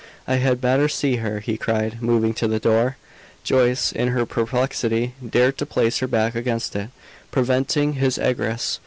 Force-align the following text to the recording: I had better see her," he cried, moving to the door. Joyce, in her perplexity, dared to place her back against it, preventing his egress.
I 0.27 0.37
had 0.37 0.59
better 0.61 0.89
see 0.89 1.17
her," 1.17 1.41
he 1.41 1.57
cried, 1.57 2.01
moving 2.01 2.33
to 2.33 2.47
the 2.47 2.57
door. 2.59 2.97
Joyce, 3.43 3.91
in 3.91 4.07
her 4.07 4.25
perplexity, 4.25 5.13
dared 5.23 5.59
to 5.59 5.65
place 5.67 5.99
her 5.99 6.07
back 6.07 6.33
against 6.33 6.75
it, 6.75 6.89
preventing 7.29 7.93
his 7.93 8.17
egress. 8.17 8.79